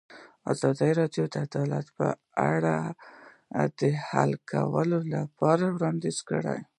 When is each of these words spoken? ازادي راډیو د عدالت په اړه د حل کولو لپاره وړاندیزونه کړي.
ازادي 0.51 0.91
راډیو 0.99 1.23
د 1.29 1.35
عدالت 1.45 1.87
په 1.97 2.07
اړه 2.53 2.75
د 3.79 3.81
حل 4.07 4.31
کولو 4.51 4.99
لپاره 5.13 5.65
وړاندیزونه 5.75 6.23
کړي. 6.29 6.59